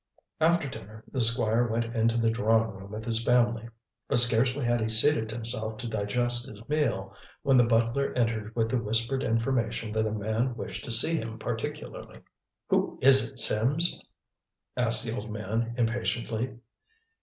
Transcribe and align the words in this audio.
After 0.39 0.67
dinner 0.67 1.03
the 1.11 1.21
Squire 1.21 1.67
went 1.67 1.85
into 1.85 2.17
the 2.17 2.31
drawing 2.31 2.71
room 2.71 2.89
with 2.89 3.05
his 3.05 3.23
family, 3.23 3.69
but 4.07 4.17
scarcely 4.17 4.65
had 4.65 4.81
he 4.81 4.89
seated 4.89 5.29
himself, 5.29 5.77
to 5.77 5.87
digest 5.87 6.47
his 6.49 6.67
meal, 6.67 7.13
when 7.43 7.55
the 7.55 7.63
butler 7.67 8.11
entered 8.13 8.55
with 8.55 8.69
the 8.71 8.79
whispered 8.79 9.21
information 9.21 9.91
that 9.93 10.07
a 10.07 10.11
man 10.11 10.55
wished 10.55 10.85
to 10.85 10.91
see 10.91 11.17
him 11.17 11.37
particularly. 11.37 12.19
"Who 12.69 12.97
is 12.99 13.31
it, 13.31 13.37
Sims?" 13.37 14.03
asked 14.75 15.05
the 15.05 15.15
old 15.15 15.29
man, 15.29 15.75
impatiently. 15.77 16.57